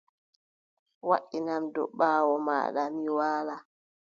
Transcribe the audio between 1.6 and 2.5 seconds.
dow ɓaawo